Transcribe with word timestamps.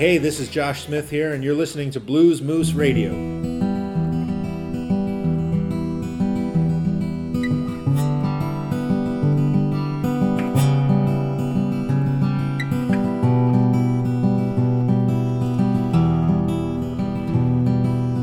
Hey, 0.00 0.16
this 0.16 0.40
is 0.40 0.48
Josh 0.48 0.86
Smith 0.86 1.10
here, 1.10 1.34
and 1.34 1.44
you're 1.44 1.54
listening 1.54 1.90
to 1.90 2.00
Bluesmoose 2.00 2.74
Radio. 2.74 3.10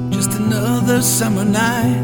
Just 0.09 0.31
another 0.39 1.03
summer 1.03 1.45
night 1.45 1.95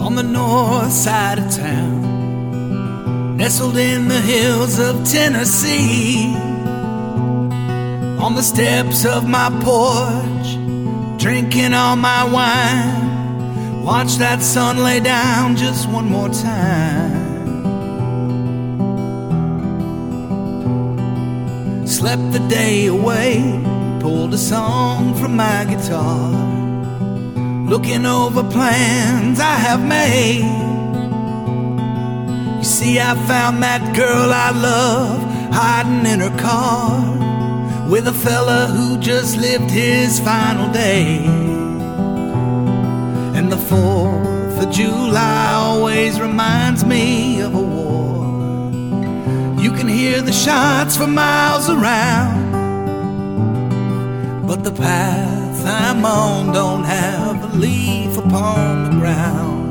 on 0.00 0.14
the 0.14 0.22
north 0.22 0.92
side 0.92 1.40
of 1.40 1.50
town, 1.50 3.36
nestled 3.36 3.76
in 3.76 4.06
the 4.06 4.20
hills 4.20 4.78
of 4.78 5.04
Tennessee. 5.04 6.53
On 8.24 8.34
the 8.34 8.42
steps 8.42 9.04
of 9.04 9.28
my 9.28 9.50
porch, 9.62 10.48
drinking 11.20 11.74
all 11.74 11.94
my 11.94 12.24
wine, 12.24 13.84
watch 13.84 14.14
that 14.14 14.40
sun 14.40 14.78
lay 14.82 14.98
down 14.98 15.56
just 15.56 15.86
one 15.90 16.06
more 16.06 16.30
time. 16.30 17.12
Slept 21.86 22.32
the 22.32 22.38
day 22.48 22.86
away, 22.86 23.60
pulled 24.00 24.32
a 24.32 24.38
song 24.38 25.14
from 25.16 25.36
my 25.36 25.66
guitar 25.66 26.30
looking 27.68 28.06
over 28.06 28.42
plans 28.42 29.38
I 29.38 29.56
have 29.66 29.86
made. 29.86 30.44
You 32.56 32.64
see, 32.64 32.98
I 32.98 33.14
found 33.26 33.62
that 33.62 33.94
girl 33.94 34.32
I 34.32 34.50
love 34.50 35.52
hiding 35.52 36.06
in 36.06 36.20
her 36.20 36.38
car 36.40 37.23
with 37.88 38.08
a 38.08 38.12
fella 38.12 38.66
who 38.66 38.98
just 38.98 39.36
lived 39.36 39.70
his 39.70 40.18
final 40.20 40.72
day. 40.72 41.18
And 43.36 43.52
the 43.52 43.56
4th 43.56 44.62
of 44.62 44.70
July 44.70 45.52
always 45.54 46.20
reminds 46.20 46.84
me 46.84 47.40
of 47.40 47.54
a 47.54 47.60
war. 47.60 48.70
You 49.60 49.70
can 49.72 49.88
hear 49.88 50.22
the 50.22 50.32
shots 50.32 50.96
for 50.96 51.06
miles 51.06 51.68
around. 51.68 52.52
But 54.46 54.64
the 54.64 54.72
path 54.72 55.66
I'm 55.66 56.04
on 56.04 56.52
don't 56.52 56.84
have 56.84 57.54
a 57.54 57.56
leaf 57.56 58.16
upon 58.16 58.84
the 58.84 58.90
ground. 58.98 59.64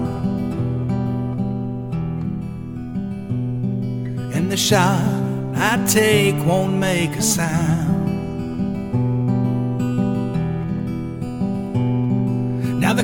And 4.35 4.51
the 4.51 4.57
shot 4.57 5.23
I 5.55 5.83
take 5.87 6.35
won't 6.45 6.73
make 6.73 7.11
a 7.11 7.21
sound. 7.21 8.02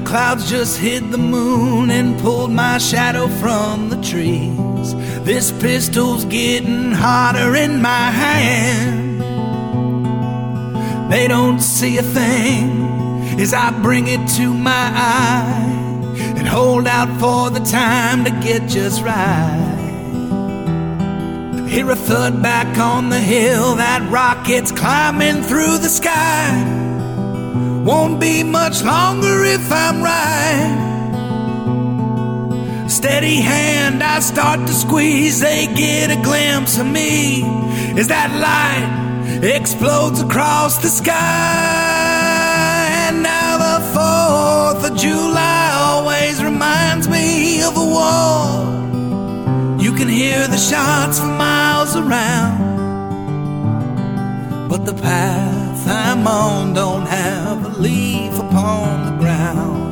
Clouds 0.09 0.49
just 0.49 0.79
hid 0.79 1.11
the 1.11 1.19
moon 1.19 1.91
and 1.91 2.19
pulled 2.19 2.49
my 2.49 2.79
shadow 2.79 3.27
from 3.27 3.89
the 3.89 4.01
trees. 4.01 4.95
This 5.23 5.51
pistol's 5.51 6.25
getting 6.25 6.91
hotter 6.91 7.55
in 7.55 7.79
my 7.79 8.09
hand. 8.09 9.21
They 11.11 11.27
don't 11.27 11.59
see 11.59 11.99
a 11.99 12.01
thing 12.01 13.39
as 13.39 13.53
I 13.53 13.69
bring 13.83 14.07
it 14.07 14.27
to 14.37 14.51
my 14.51 14.91
eye 14.95 16.03
and 16.37 16.47
hold 16.47 16.87
out 16.87 17.09
for 17.19 17.51
the 17.51 17.63
time 17.63 18.23
to 18.25 18.31
get 18.31 18.67
just 18.67 19.03
right. 19.03 19.75
Hear 21.69 21.91
a 21.91 21.95
thud 21.95 22.41
back 22.41 22.79
on 22.79 23.09
the 23.09 23.19
hill, 23.19 23.75
that 23.75 24.01
rocket's 24.11 24.71
climbing 24.71 25.43
through 25.43 25.77
the 25.77 25.89
sky. 25.89 26.78
Won't 27.89 28.19
be 28.19 28.43
much 28.43 28.83
longer 28.83 29.43
if 29.45 29.71
I'm 29.71 30.03
right. 30.03 30.75
Steady 32.87 33.37
hand, 33.41 34.03
I 34.03 34.19
start 34.19 34.59
to 34.67 34.73
squeeze. 34.73 35.39
They 35.39 35.65
get 35.65 36.11
a 36.11 36.21
glimpse 36.21 36.77
of 36.77 36.85
me 36.85 37.41
as 37.99 38.07
that 38.09 38.29
light 38.47 38.85
explodes 39.43 40.21
across 40.21 40.77
the 40.83 40.89
sky. 40.89 41.15
And 43.07 43.23
now 43.23 43.57
the 43.57 43.79
4th 43.97 44.91
of 44.91 44.95
July 44.95 45.71
always 45.73 46.43
reminds 46.43 47.07
me 47.09 47.63
of 47.63 47.75
a 47.75 47.85
war. 47.97 49.81
You 49.81 49.93
can 49.93 50.09
hear 50.09 50.47
the 50.47 50.57
shots 50.57 51.17
for 51.19 51.25
miles 51.25 51.95
around. 51.95 52.59
But 54.69 54.85
the 54.85 54.93
path 54.93 55.68
I'm 55.89 56.27
on 56.27 56.73
don't 56.75 57.07
have 57.07 57.65
a 57.65 57.69
leaf 57.81 58.33
upon 58.37 59.05
the 59.07 59.11
ground. 59.23 59.89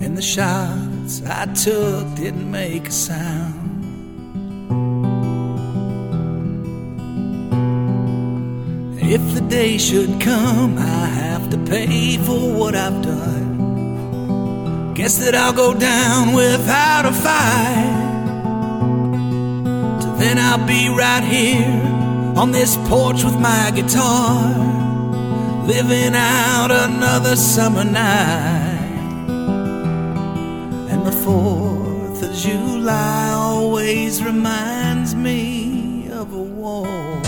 And 0.00 0.16
the 0.16 0.22
shots 0.22 1.22
I 1.24 1.46
took 1.54 2.12
didn't 2.16 2.50
make 2.50 2.88
a 2.88 2.90
sound. 2.90 3.68
If 9.00 9.22
the 9.34 9.40
day 9.40 9.78
should 9.78 10.20
come, 10.20 10.76
I 10.76 11.06
have 11.06 11.50
to 11.50 11.58
pay 11.58 12.16
for 12.18 12.52
what 12.52 12.74
I've 12.74 13.00
done. 13.00 14.92
Guess 14.94 15.18
that 15.18 15.36
I'll 15.36 15.52
go 15.52 15.72
down 15.72 16.34
without 16.34 17.06
a 17.06 17.12
fight. 17.12 17.97
Then, 20.18 20.38
I'll 20.38 20.66
be 20.66 20.88
right 20.88 21.22
here 21.22 21.98
on 22.36 22.52
this 22.52 22.76
porch 22.88 23.24
with 23.24 23.38
my 23.38 23.72
guitar, 23.74 24.52
living 25.66 26.14
out 26.14 26.70
another 26.70 27.36
summer 27.36 27.84
night. 27.84 28.78
And 30.90 31.06
the 31.06 31.10
4th 31.10 32.22
of 32.22 32.34
July 32.34 33.30
always 33.32 34.22
reminds 34.22 35.14
me 35.14 36.08
of 36.10 36.32
a 36.32 36.42
war. 36.42 37.27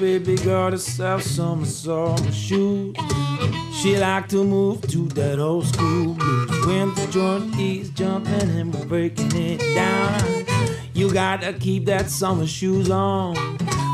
Baby 0.00 0.34
got 0.36 0.72
herself 0.72 1.22
some 1.22 1.62
summer 1.66 2.32
shoes. 2.32 2.96
She 3.82 3.98
like 3.98 4.28
to 4.28 4.42
move 4.42 4.80
to 4.88 5.06
that 5.08 5.38
old 5.38 5.66
school 5.66 6.14
blues. 6.14 6.66
When 6.66 6.94
the 6.94 7.06
joint 7.10 7.54
is 7.60 7.90
jumping 7.90 8.32
and 8.32 8.74
we're 8.74 8.86
breaking 8.86 9.36
it 9.36 9.58
down, 9.74 10.46
you 10.94 11.12
gotta 11.12 11.52
keep 11.52 11.84
that 11.84 12.08
summer 12.08 12.46
shoes 12.46 12.90
on. 12.90 13.34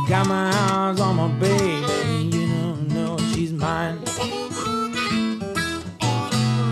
Got 0.08 0.28
my 0.28 0.52
eyes 0.70 1.00
on 1.00 1.16
my 1.16 1.28
baby, 1.40 2.36
you 2.36 2.46
know, 2.46 2.74
know 2.76 3.18
she's 3.34 3.52
mine. 3.52 3.98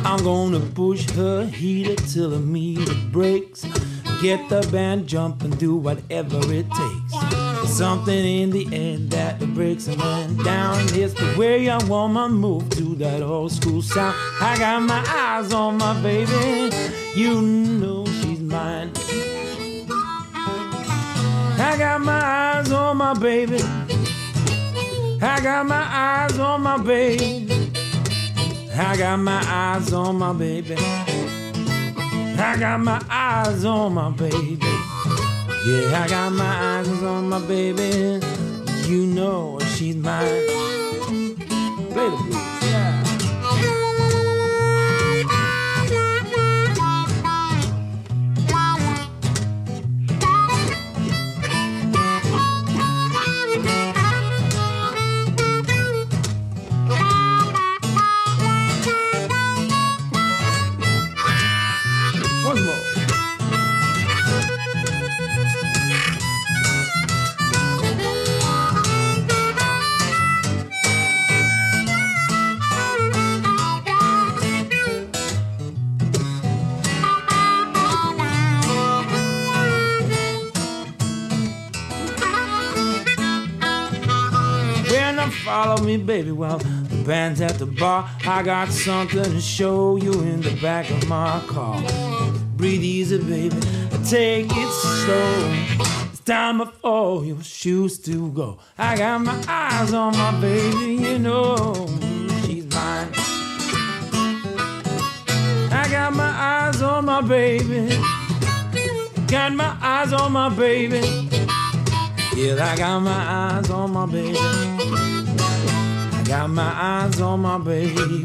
I'm 0.06 0.22
gonna 0.22 0.60
push 0.60 1.10
her 1.10 1.44
heater 1.46 1.96
till 1.96 2.30
the 2.30 2.38
meter 2.38 2.94
breaks. 3.10 3.64
Get 4.22 4.48
the 4.48 4.66
band 4.70 5.08
jumping, 5.08 5.50
do 5.50 5.74
whatever 5.74 6.38
it 6.52 6.70
takes. 6.70 7.03
Something 7.74 8.24
in 8.24 8.50
the 8.50 8.68
end 8.72 9.10
that 9.10 9.40
breaks 9.52 9.88
a 9.88 9.96
man 9.96 10.36
down. 10.44 10.78
It's 10.90 11.12
the 11.12 11.34
way 11.36 11.66
a 11.66 11.78
woman 11.88 12.30
move 12.34 12.70
to 12.70 12.94
that 12.94 13.20
old 13.20 13.50
school 13.50 13.82
sound. 13.82 14.14
I 14.40 14.56
got 14.56 14.80
my 14.82 15.04
eyes 15.08 15.52
on 15.52 15.78
my 15.78 16.00
baby, 16.00 16.70
you 17.16 17.42
know 17.42 18.06
she's 18.06 18.38
mine. 18.38 18.92
I 21.58 21.74
got 21.76 22.00
my 22.00 22.12
eyes 22.12 22.70
on 22.70 22.96
my 22.96 23.12
baby. 23.14 23.58
I 25.20 25.40
got 25.42 25.66
my 25.66 25.84
eyes 25.84 26.38
on 26.38 26.60
my 26.60 26.76
baby. 26.76 27.72
I 28.72 28.96
got 28.96 29.16
my 29.16 29.42
eyes 29.48 29.92
on 29.92 30.16
my 30.16 30.32
baby. 30.32 30.76
I 30.78 32.56
got 32.56 32.78
my 32.78 33.04
eyes 33.10 33.64
on 33.64 33.94
my 33.94 34.10
baby. 34.10 34.83
Yeah, 35.66 36.02
I 36.02 36.08
got 36.08 36.30
my 36.30 36.44
eyes 36.44 37.02
on 37.02 37.30
my 37.30 37.38
baby. 37.46 38.20
You 38.86 39.06
know 39.06 39.58
she's 39.74 39.96
mine. 39.96 40.44
Play 41.90 42.10
the 42.10 42.18
blues, 42.28 42.43
baby, 86.14 86.30
well, 86.30 86.58
the 86.58 87.02
band's 87.04 87.40
at 87.40 87.58
the 87.58 87.66
bar. 87.66 88.08
I 88.24 88.44
got 88.44 88.68
something 88.68 89.24
to 89.24 89.40
show 89.40 89.96
you 89.96 90.12
in 90.12 90.42
the 90.42 90.56
back 90.62 90.88
of 90.88 91.08
my 91.08 91.42
car. 91.48 91.82
Breathe 92.56 92.84
easy, 92.84 93.18
baby, 93.18 93.56
take 94.08 94.46
it 94.48 94.70
slow. 94.82 96.06
It's 96.12 96.20
time 96.20 96.58
before 96.58 97.24
your 97.24 97.42
shoes 97.42 97.98
to 98.06 98.30
go. 98.30 98.58
I 98.78 98.96
got 98.96 99.22
my 99.22 99.44
eyes 99.48 99.92
on 99.92 100.16
my 100.16 100.40
baby, 100.40 101.02
you 101.02 101.18
know 101.18 101.74
she's 102.42 102.66
mine. 102.66 103.08
I 105.80 105.88
got 105.90 106.12
my 106.12 106.32
eyes 106.52 106.80
on 106.80 107.06
my 107.06 107.22
baby. 107.22 107.88
Got 109.26 109.52
my 109.54 109.76
eyes 109.82 110.12
on 110.12 110.30
my 110.30 110.48
baby. 110.48 111.02
Yeah, 112.36 112.70
I 112.70 112.76
got 112.76 113.00
my 113.00 113.10
eyes 113.10 113.68
on 113.68 113.92
my 113.92 114.06
baby. 114.06 114.38
Got 116.26 116.48
my 116.48 116.62
eyes 116.62 117.20
on 117.20 117.40
my 117.40 117.58
baby. 117.58 118.24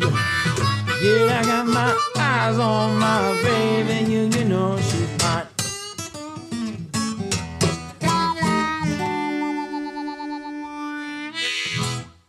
Yeah, 1.02 1.40
I 1.40 1.44
got 1.44 1.68
my 1.68 1.98
eyes 2.16 2.58
on 2.58 2.98
my 2.98 3.42
baby. 3.44 4.10
You, 4.10 4.22
you 4.30 4.46
know 4.46 4.78
she's 4.78 5.10
mine. 5.22 5.46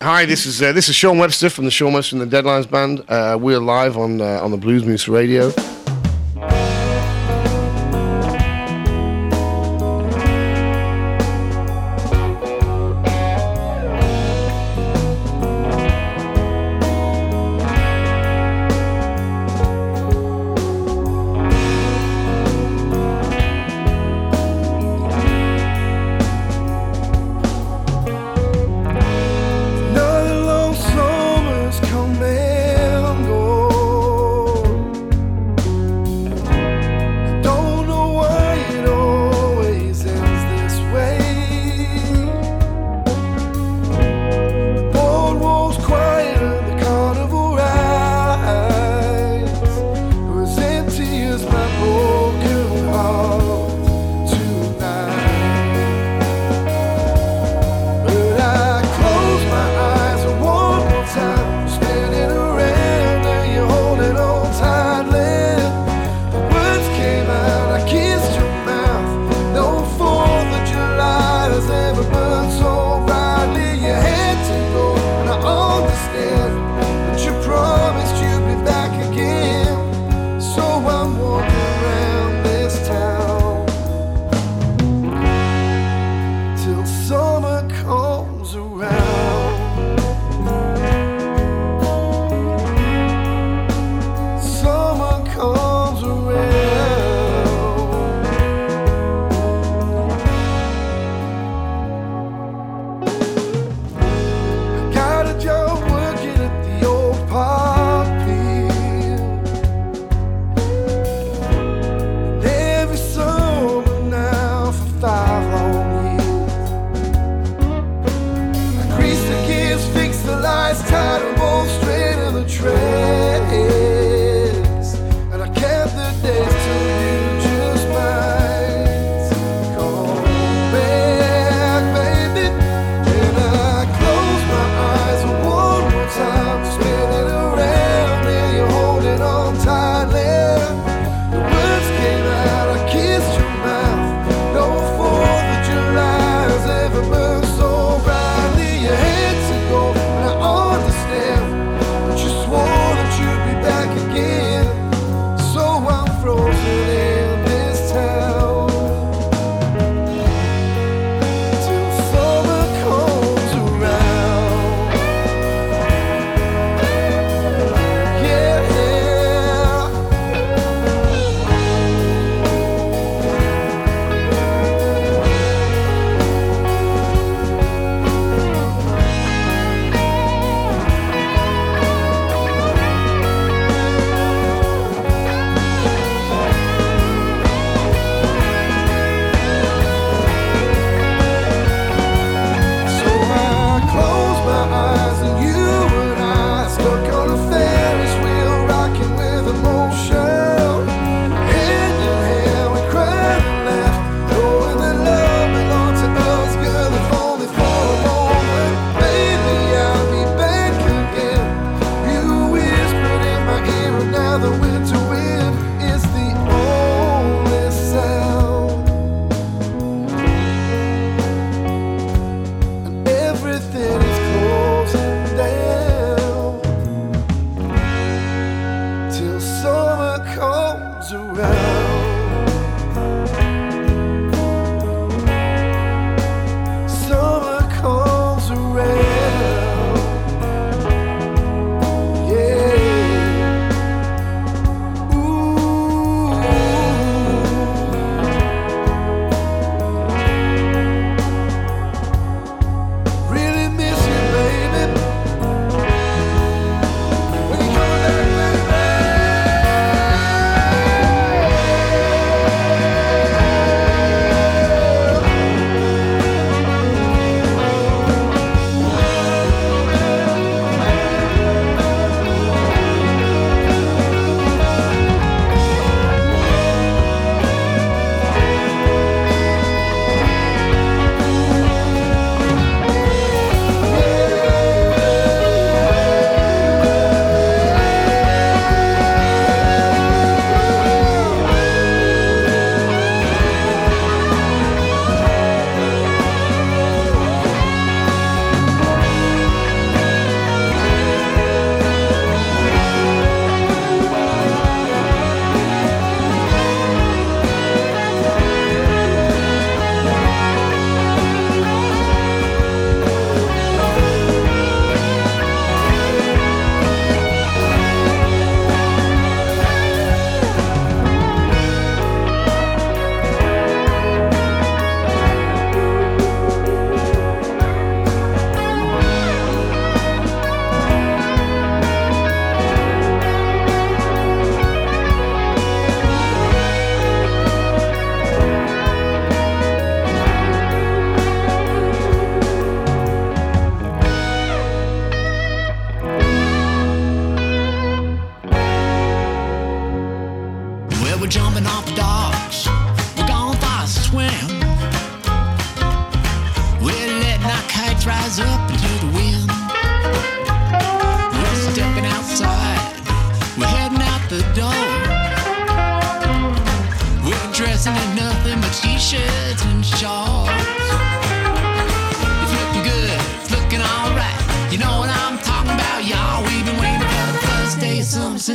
Hi, 0.03 0.25
this 0.25 0.45
is 0.45 0.61
uh, 0.61 0.73
this 0.73 0.89
is 0.89 0.97
Sean 0.97 1.19
Webster 1.19 1.49
from 1.49 1.67
the 1.67 1.71
Sean 1.71 1.93
Webster 1.93 2.21
and 2.21 2.31
the 2.31 2.37
Deadlines 2.43 2.69
Band. 2.69 3.05
Uh, 3.09 3.39
we're 3.41 3.61
live 3.61 3.97
on 3.97 4.21
uh, 4.21 4.41
on 4.43 4.51
the 4.51 4.59
Bluesmoose 4.59 5.09
Radio. 5.09 5.53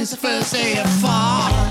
Since 0.05 0.21
the 0.21 0.27
first 0.27 0.53
day 0.53 0.77
of 0.77 1.01
fall. 1.01 1.64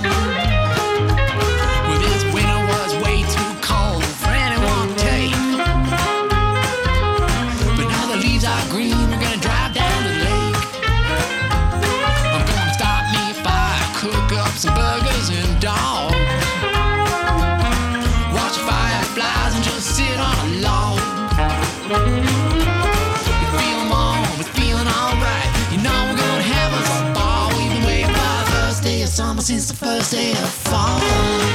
Since 29.44 29.68
the 29.68 29.76
first 29.76 30.11
day 30.11 30.30
of 30.30 30.48
fall. 30.48 31.54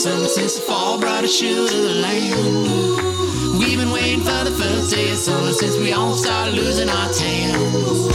Of 0.00 0.12
summer 0.12 0.28
since 0.28 0.56
the 0.56 0.62
fall 0.62 0.98
brought 0.98 1.24
a 1.24 1.28
shoe 1.28 1.68
to 1.68 1.76
the 1.76 1.94
land. 2.00 3.58
We've 3.58 3.78
been 3.78 3.90
waiting 3.90 4.20
for 4.20 4.44
the 4.44 4.50
first 4.50 4.94
day 4.94 5.10
of 5.10 5.18
summer 5.18 5.52
since 5.52 5.76
we 5.76 5.92
all 5.92 6.14
started 6.14 6.54
losing 6.54 6.88
our 6.88 7.12
tails. 7.12 8.06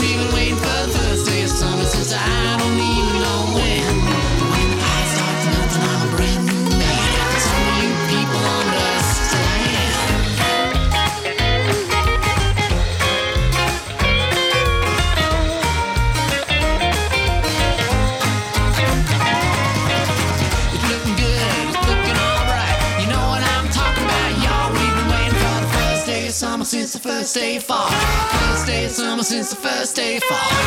We've 0.00 0.16
been 0.16 0.32
waiting 0.32 0.56
for 0.56 0.81
summer 28.92 29.22
since 29.22 29.50
the 29.50 29.56
first 29.56 29.96
day 29.96 30.18
fall. 30.20 30.61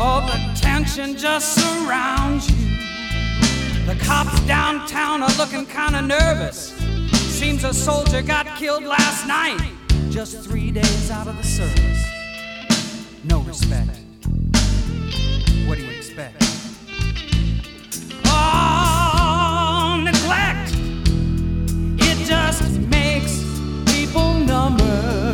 Oh, 0.00 0.24
the 0.26 0.60
tension 0.60 1.16
just 1.16 1.54
surrounds 1.56 2.48
you. 2.48 2.68
The 3.84 3.96
cops 4.04 4.38
downtown 4.42 5.24
are 5.24 5.36
looking 5.36 5.66
kinda 5.66 6.02
nervous. 6.02 6.72
Seems 7.14 7.64
a 7.64 7.74
soldier 7.74 8.22
got 8.22 8.46
killed 8.56 8.84
last 8.84 9.26
night, 9.26 9.58
just 10.08 10.44
three 10.44 10.70
days 10.70 11.10
out 11.10 11.26
of 11.26 11.36
the 11.36 11.42
service. 11.42 12.04
No 13.24 13.40
respect. 13.40 13.90
What 15.66 15.78
do 15.78 15.84
you 15.84 15.90
expect? 15.90 16.44
Oh, 18.26 20.00
neglect. 20.00 20.76
It 22.08 22.24
just 22.24 22.62
makes 22.88 23.42
people 23.92 24.34
number. 24.34 25.27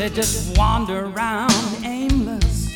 They 0.00 0.08
just 0.08 0.56
wander 0.56 1.04
around 1.08 1.52
aimless. 1.84 2.74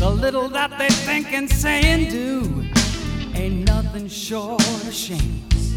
The 0.00 0.10
little 0.10 0.48
that 0.48 0.76
they 0.80 0.88
think 0.88 1.32
and 1.32 1.48
say 1.48 1.82
and 1.84 2.10
do 2.10 2.66
ain't 3.36 3.68
nothing 3.68 4.08
short 4.08 4.60
of 4.60 4.92
shameless. 4.92 5.76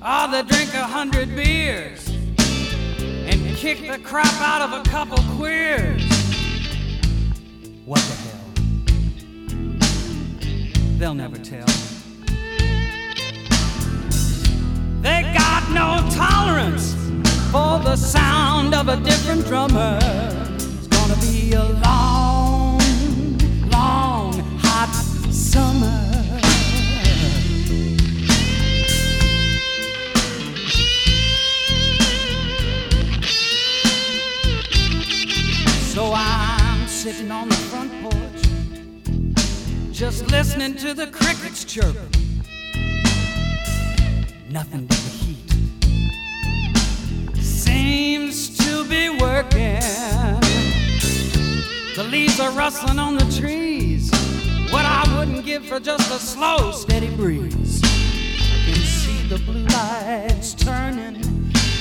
Oh, 0.00 0.30
they 0.32 0.42
drink 0.42 0.72
a 0.72 0.84
hundred 0.84 1.36
beers 1.36 2.08
and 2.08 3.54
kick 3.56 3.86
the 3.86 3.98
crap 4.02 4.40
out 4.40 4.62
of 4.62 4.72
a 4.72 4.88
couple 4.88 5.18
queers. 5.36 6.02
What 7.84 8.00
the 8.00 8.14
hell? 8.14 8.40
They'll 10.96 11.12
never 11.12 11.36
tell. 11.36 11.81
The 17.92 17.98
sound 17.98 18.74
of 18.74 18.88
a 18.88 18.96
different 19.04 19.44
drummer. 19.44 19.98
It's 20.54 20.86
gonna 20.86 21.16
be 21.16 21.52
a 21.52 21.62
long, 21.84 22.80
long, 23.68 24.32
hot 24.60 24.90
summer. 25.30 25.98
So 35.92 36.14
I'm 36.14 36.88
sitting 36.88 37.30
on 37.30 37.50
the 37.50 37.56
front 37.56 37.92
porch, 38.02 38.42
just 39.92 40.30
listening 40.30 40.76
to 40.76 40.94
the 40.94 41.08
crickets 41.08 41.62
chirping. 41.66 42.08
Nothing 44.48 44.88
seems 47.72 48.56
to 48.58 48.84
be 48.84 49.08
working. 49.08 49.80
The 51.96 52.04
leaves 52.10 52.38
are 52.38 52.50
rustling 52.50 52.98
on 52.98 53.16
the 53.16 53.28
trees. 53.40 54.10
What 54.70 54.84
I 54.84 55.02
wouldn't 55.16 55.44
give 55.44 55.64
for 55.64 55.80
just 55.80 56.10
a 56.10 56.18
slow, 56.18 56.72
steady 56.72 57.10
breeze. 57.16 57.80
I 57.84 58.58
can 58.66 58.82
see 58.98 59.26
the 59.28 59.38
blue 59.46 59.64
lights 59.64 60.54
turning. 60.54 61.16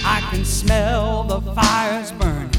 I 0.03 0.19
can 0.29 0.45
smell 0.45 1.23
the 1.23 1.41
fires 1.53 2.11
burning. 2.13 2.51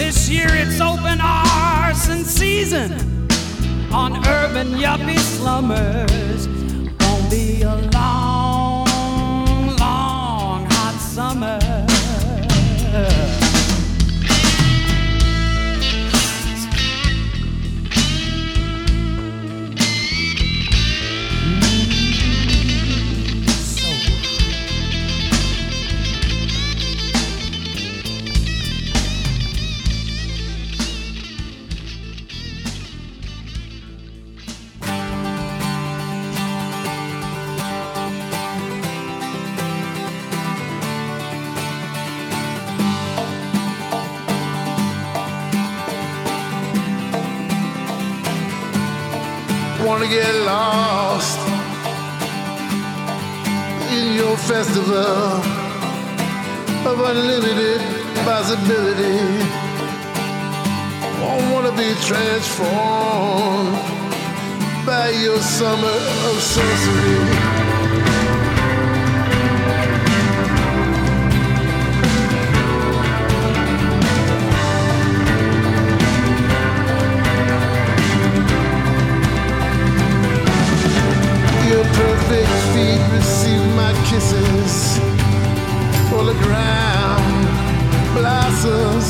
This 0.00 0.28
year 0.30 0.48
it's 0.50 0.80
open 0.80 1.20
arson 1.20 2.24
season 2.24 2.92
on 3.92 4.16
urban 4.26 4.68
yuppie 4.84 5.18
slummers. 5.18 6.46
Gonna 6.98 7.30
be 7.30 7.62
a 7.62 7.76
long, 7.92 9.76
long 9.76 10.66
hot 10.70 10.98
summer. 10.98 11.69
Festival 54.50 54.96
of 56.90 56.98
unlimited 57.12 57.80
possibility. 58.24 59.18
Won't 61.20 61.52
wanna 61.52 61.70
be 61.76 61.90
transformed 62.10 63.78
by 64.84 65.10
your 65.10 65.38
summer 65.38 65.98
of 66.30 66.36
sorcery. 66.42 67.59
Perfect 82.00 82.54
feet 82.72 83.02
receive 83.12 83.64
my 83.76 83.92
kisses. 84.08 84.74
All 86.12 86.24
the 86.24 86.38
ground 86.46 87.44
blossoms 88.16 89.06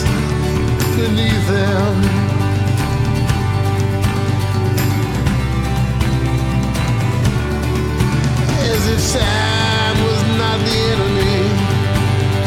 beneath 0.96 1.46
them. 1.56 1.94
As 8.72 8.82
if 8.94 9.00
time 9.14 9.96
was 10.08 10.20
not 10.40 10.58
the 10.68 10.76
enemy, 10.92 11.38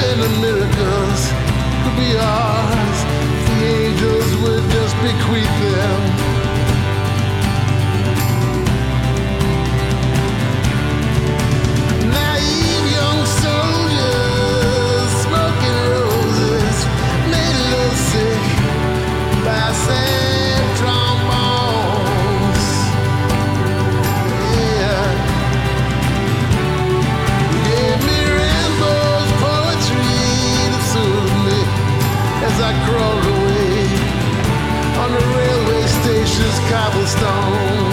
and 0.08 0.18
the 0.26 0.32
miracles 0.44 1.22
could 1.82 1.98
be 2.04 2.12
ours. 2.18 3.00
The 3.48 3.58
angels 3.80 4.30
would 4.42 4.66
just 4.76 4.96
bequeath 5.06 5.58
them. 5.76 6.13
Station's 36.44 36.60
cobblestones. 36.70 37.93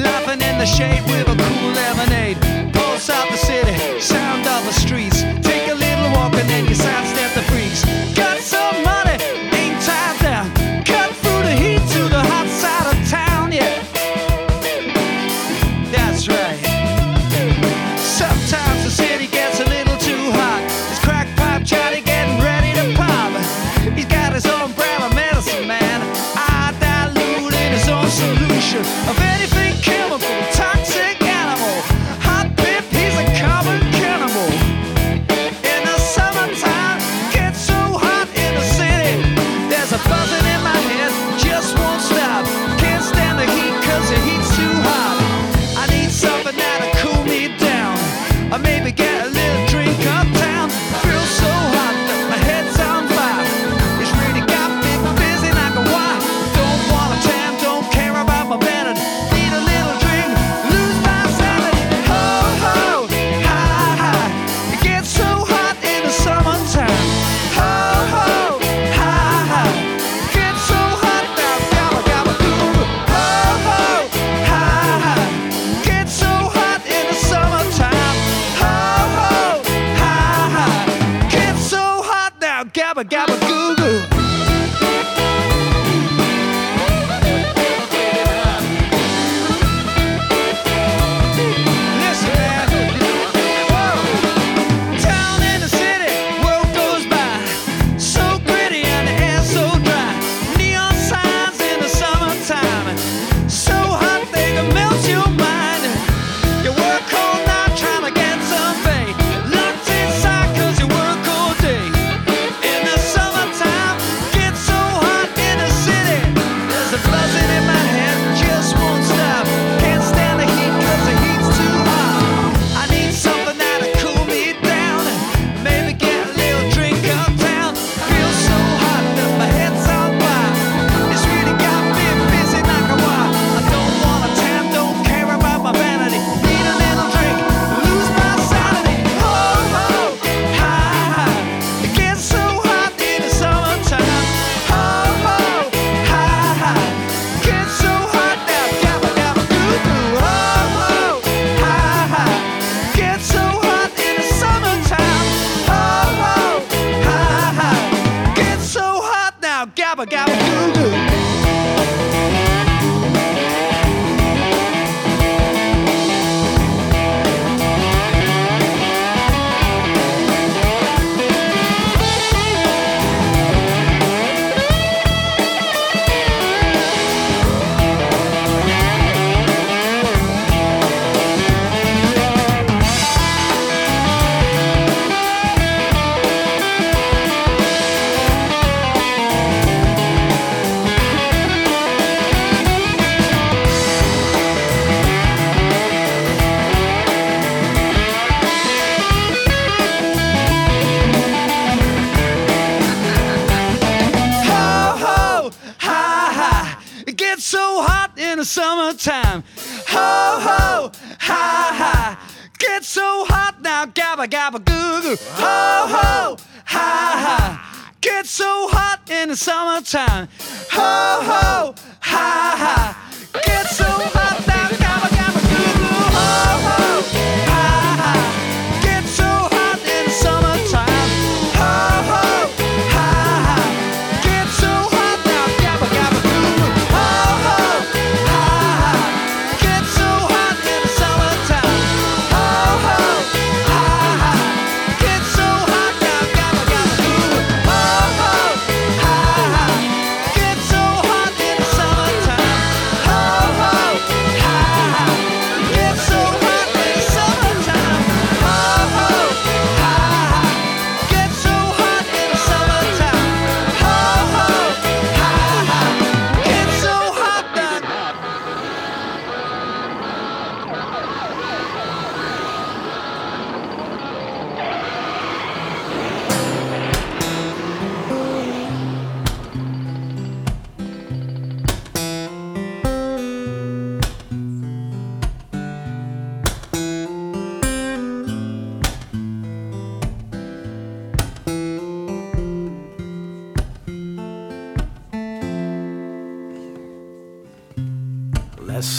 the 0.61 0.67
shade 0.67 1.01
with 1.07 1.27
a 1.27 1.35
cool 1.35 1.60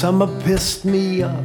summer 0.03 0.27
pissed 0.41 0.85
me 0.85 1.23
off. 1.23 1.45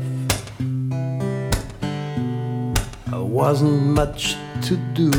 There 3.05 3.21
wasn't 3.21 3.83
much 3.83 4.35
to 4.63 4.75
do. 4.95 5.11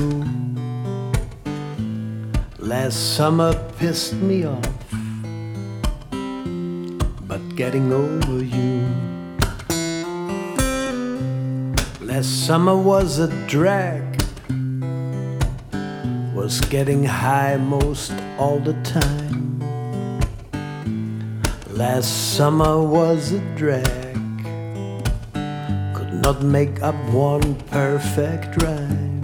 Last 2.58 3.14
summer 3.14 3.54
pissed 3.78 4.14
me 4.14 4.44
off. 4.44 4.74
But 7.28 7.54
getting 7.54 7.92
over 7.92 8.42
you. 8.42 8.84
Last 12.00 12.44
summer 12.44 12.76
was 12.76 13.20
a 13.20 13.28
drag. 13.46 14.20
Was 16.34 16.60
getting 16.62 17.04
high 17.04 17.56
most 17.56 18.12
all 18.36 18.58
the 18.58 18.74
time. 18.82 19.27
Last 21.78 22.34
summer 22.36 22.82
was 22.82 23.30
a 23.30 23.38
drag. 23.54 24.16
Could 25.94 26.12
not 26.12 26.42
make 26.42 26.82
up 26.82 26.96
one 27.12 27.54
perfect 27.70 28.60
rhyme. 28.60 29.20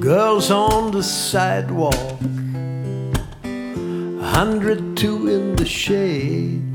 Girls 0.00 0.50
on 0.50 0.90
the 0.90 1.04
sidewalk, 1.04 2.18
a 3.44 4.26
hundred 4.36 4.96
two 4.96 5.28
in 5.28 5.54
the 5.54 5.64
shade. 5.64 6.74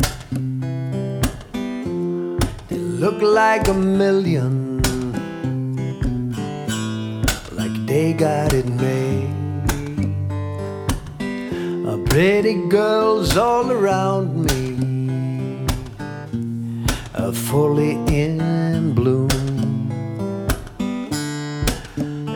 They 2.69 2.77
look 2.77 3.21
like 3.21 3.67
a 3.67 3.73
million, 3.73 4.81
like 7.51 7.85
they 7.85 8.13
got 8.13 8.53
it 8.53 8.60
Pretty 12.11 12.55
girls 12.67 13.37
all 13.37 13.71
around 13.71 14.43
me, 14.43 15.65
uh, 17.15 17.31
fully 17.31 17.91
in 18.13 18.93
bloom, 18.93 19.29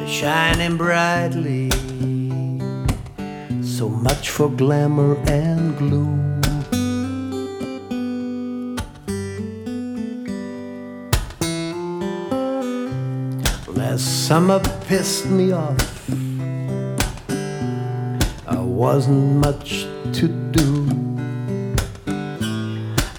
shining 0.07 0.77
brightly. 0.77 1.69
So 3.61 3.89
much 3.89 4.29
for 4.29 4.49
glamour 4.49 5.17
and 5.27 5.77
gloom. 5.77 6.41
Last 13.75 14.25
summer 14.25 14.61
pissed 14.87 15.25
me 15.25 15.51
off. 15.51 15.94
Wasn't 18.75 19.37
much 19.37 19.87
to 20.19 20.27
do. 20.51 20.67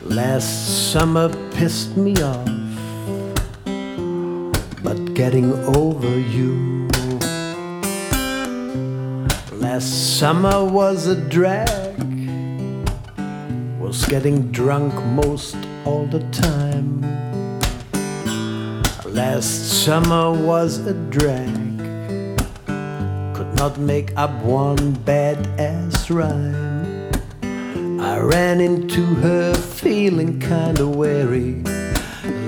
Last 0.02 0.92
summer 0.92 1.30
pissed 1.52 1.96
me 1.96 2.14
off, 2.22 2.46
but 4.82 5.14
getting 5.14 5.54
over 5.74 6.20
you. 6.20 6.86
Last 9.50 10.18
summer 10.18 10.62
was 10.62 11.06
a 11.06 11.16
drag, 11.16 11.96
was 13.80 14.04
getting 14.04 14.52
drunk 14.52 14.92
most 15.06 15.56
all 15.86 16.04
the 16.04 16.20
time. 16.32 17.00
Last 19.06 19.84
summer 19.84 20.32
was 20.32 20.86
a 20.86 20.92
drag 21.08 21.65
not 23.56 23.78
make 23.78 24.12
up 24.18 24.30
one 24.42 24.94
badass 25.06 26.14
rhyme. 26.14 27.10
I 27.98 28.18
ran 28.18 28.60
into 28.60 29.02
her 29.02 29.54
feeling 29.54 30.38
kinda 30.38 30.86
weary, 30.86 31.62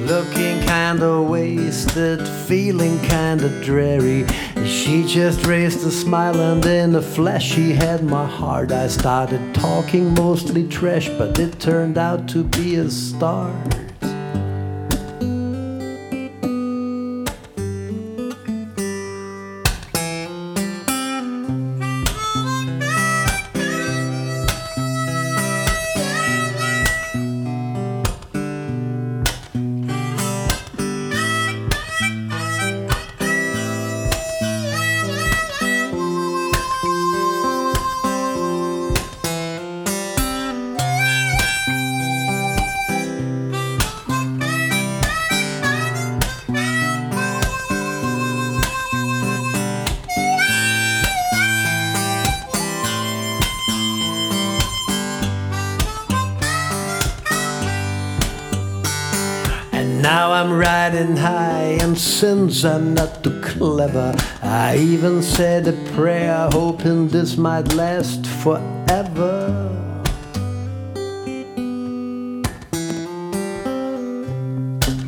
looking 0.07 0.61
kinda 0.61 1.23
wasted, 1.23 2.21
feeling 2.47 2.99
kinda 3.01 3.49
dreary. 3.65 4.27
She 4.67 5.03
just 5.05 5.47
raised 5.47 5.87
a 5.87 5.91
smile 5.91 6.39
and 6.41 6.65
in 6.67 6.95
a 6.95 7.01
flash 7.01 7.55
she 7.55 7.73
had 7.73 8.05
my 8.05 8.27
heart. 8.27 8.71
I 8.71 8.89
started 8.89 9.55
talking 9.55 10.13
mostly 10.13 10.65
trash, 10.69 11.09
but 11.17 11.39
it 11.39 11.59
turned 11.59 11.97
out 11.97 12.29
to 12.29 12.45
be 12.45 12.77
a 12.77 12.91
start. 12.91 13.88
things 62.59 62.65
I'm 62.65 62.95
not 62.95 63.23
too 63.23 63.41
clever. 63.41 64.15
I 64.43 64.77
even 64.79 65.23
said 65.23 65.69
a 65.69 65.73
prayer, 65.95 66.49
hoping 66.53 67.09
this 67.09 67.37
might 67.37 67.75
last 67.75 68.27
forever. 68.27 69.75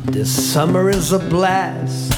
This 0.05 0.31
summer 0.53 0.89
is 0.89 1.11
a 1.11 1.19
blast. 1.19 2.13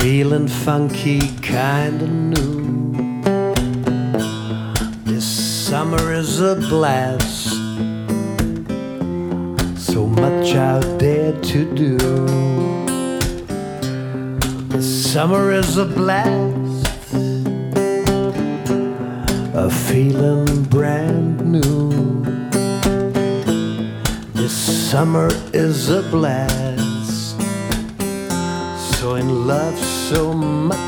Feeling 0.00 0.48
funky, 0.48 1.20
kinda 1.42 2.06
new. 2.06 3.22
This 5.04 5.26
summer 5.68 6.12
is 6.12 6.40
a 6.40 6.54
blast. 6.54 7.48
So 9.76 10.06
much 10.06 10.54
out 10.54 10.98
there 10.98 11.32
to 11.32 11.58
do. 11.74 12.37
Summer 15.18 15.50
is 15.50 15.76
a 15.76 15.84
blast, 15.84 16.86
a 19.52 19.68
feeling 19.68 20.62
brand 20.70 21.44
new. 21.44 21.90
This 24.32 24.54
summer 24.88 25.28
is 25.52 25.90
a 25.90 26.02
blast, 26.02 27.36
so 28.94 29.16
in 29.16 29.48
love, 29.48 29.76
so 29.76 30.32
much 30.32 30.87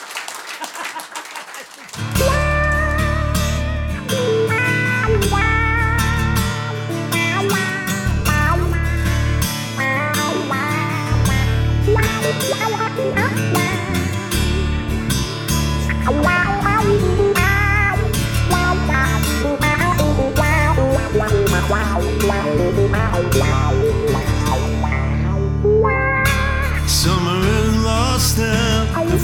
Summer 26.87 27.39
is 27.39 27.83
lost 27.83 28.37
now, 28.37 29.03
the 29.05 29.17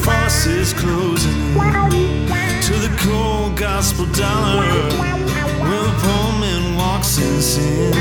is 0.48 0.74
closing 0.74 1.54
in 1.54 2.62
to 2.68 2.74
the 2.86 2.94
cold 3.00 3.56
gospel 3.58 4.06
dollar 4.08 4.64
where 5.62 5.84
the 5.84 5.94
poor 6.02 6.40
man 6.40 6.76
walks 6.76 7.18
in 7.18 7.42
sin. 7.42 7.94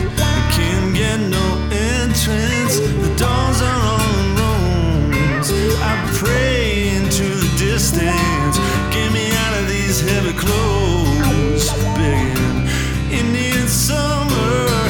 You 0.00 0.10
can't 0.56 0.94
get 0.94 1.20
no 1.20 1.46
entrance, 1.70 2.80
the 2.80 3.14
doors 3.16 3.60
are 3.62 3.82
on 3.96 4.36
roads. 4.40 5.50
I 5.82 5.94
pray 6.14 6.96
into 6.96 7.24
the 7.24 7.50
distance, 7.58 8.58
get 8.94 9.12
me 9.12 9.30
out 9.44 9.54
of 9.60 9.68
these 9.68 10.00
heavy 10.00 10.32
clothes. 10.32 11.70
Begging, 11.96 12.49
Indian 13.12 13.66
summer, 13.66 14.89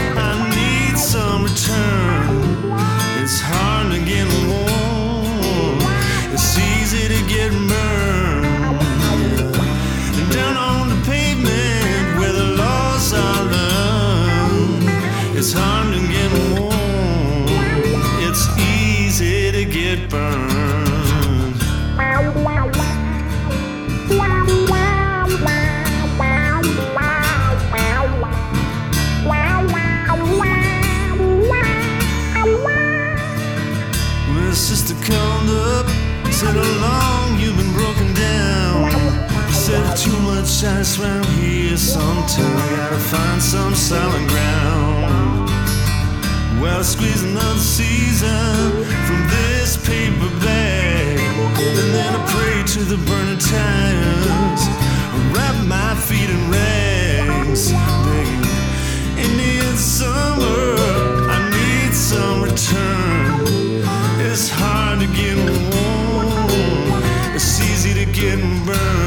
ice 40.65 40.99
round 40.99 41.25
here 41.27 41.77
sometime. 41.77 42.77
Gotta 42.77 42.99
find 42.99 43.41
some 43.41 43.75
solid 43.75 44.29
ground. 44.29 45.49
Well, 46.61 46.81
I 46.81 46.83
squeeze 46.83 47.23
another 47.23 47.59
season 47.59 48.85
from 49.07 49.21
this 49.29 49.77
paper 49.87 50.29
bag. 50.45 51.19
And 51.19 51.95
then 51.95 52.15
I 52.15 52.27
pray 52.27 52.63
to 52.75 52.81
the 52.85 52.97
burning 53.09 53.39
tires. 53.39 54.63
I 55.13 55.33
Wrap 55.35 55.67
my 55.67 55.95
feet 55.95 56.29
in 56.29 56.51
rags. 56.51 57.71
Indian 59.17 59.77
summer, 59.77 60.75
I 61.31 61.39
need 61.57 61.95
some 61.95 62.43
return. 62.43 63.47
It's 64.21 64.51
hard 64.51 65.01
to 65.01 65.07
get 65.07 65.37
warm. 65.75 67.01
It's 67.35 67.61
easy 67.61 67.95
to 68.05 68.13
get 68.13 68.39
burned. 68.67 69.00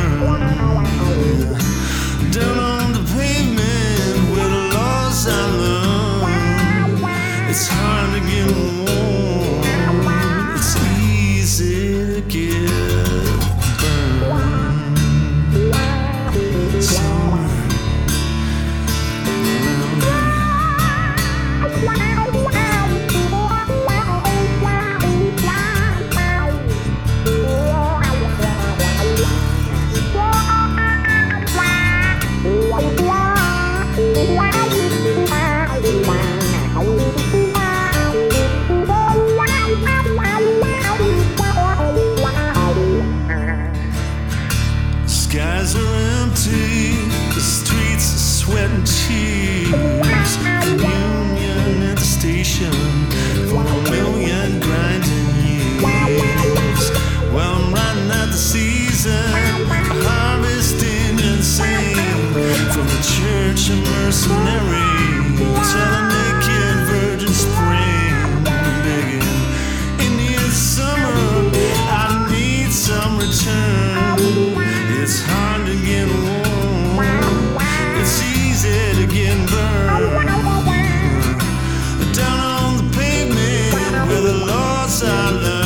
silence. 84.94 85.63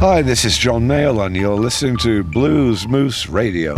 Hi, 0.00 0.22
this 0.22 0.44
is 0.44 0.56
John 0.56 0.86
Mayall, 0.86 1.26
and 1.26 1.34
you're 1.36 1.56
listening 1.56 1.96
to 1.96 2.22
Bluesmoose 2.22 3.28
Radio. 3.28 3.74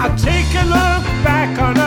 I 0.00 0.08
take 0.18 0.52
a 0.60 0.64
look 0.66 1.04
back 1.22 1.56
on 1.60 1.79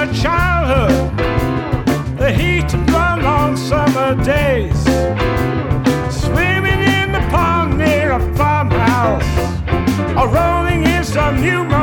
a 11.24 11.32
new 11.32 11.83